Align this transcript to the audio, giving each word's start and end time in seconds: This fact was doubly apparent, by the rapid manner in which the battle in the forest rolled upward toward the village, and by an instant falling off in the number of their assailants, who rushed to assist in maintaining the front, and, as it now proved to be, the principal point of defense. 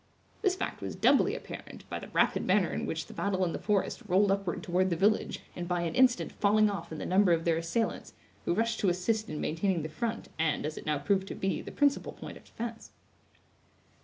This 0.41 0.55
fact 0.55 0.81
was 0.81 0.95
doubly 0.95 1.35
apparent, 1.35 1.87
by 1.87 1.99
the 1.99 2.07
rapid 2.07 2.43
manner 2.43 2.71
in 2.73 2.87
which 2.87 3.05
the 3.05 3.13
battle 3.13 3.45
in 3.45 3.53
the 3.53 3.59
forest 3.59 4.01
rolled 4.07 4.31
upward 4.31 4.63
toward 4.63 4.89
the 4.89 4.95
village, 4.95 5.41
and 5.55 5.67
by 5.67 5.81
an 5.81 5.93
instant 5.93 6.31
falling 6.31 6.71
off 6.71 6.91
in 6.91 6.97
the 6.97 7.05
number 7.05 7.31
of 7.33 7.45
their 7.45 7.57
assailants, 7.57 8.13
who 8.45 8.55
rushed 8.55 8.79
to 8.79 8.89
assist 8.89 9.29
in 9.29 9.39
maintaining 9.39 9.83
the 9.83 9.89
front, 9.89 10.29
and, 10.39 10.65
as 10.65 10.75
it 10.75 10.87
now 10.87 10.97
proved 10.97 11.27
to 11.27 11.35
be, 11.35 11.61
the 11.61 11.71
principal 11.71 12.13
point 12.13 12.35
of 12.35 12.45
defense. 12.45 12.89